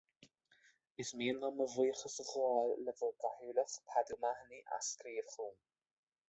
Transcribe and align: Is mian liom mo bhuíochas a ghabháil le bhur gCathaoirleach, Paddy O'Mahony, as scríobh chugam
Is 1.01 1.09
mian 1.19 1.37
liom 1.43 1.53
mo 1.59 1.67
bhuíochas 1.73 2.15
a 2.23 2.25
ghabháil 2.29 2.73
le 2.87 2.95
bhur 3.01 3.13
gCathaoirleach, 3.19 3.77
Paddy 3.91 4.17
O'Mahony, 4.17 4.63
as 4.79 4.91
scríobh 4.95 5.31
chugam 5.37 5.55